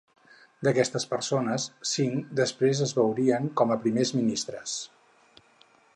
[0.67, 4.79] D'aquestes persones cinc després es veurien com a primers ministres.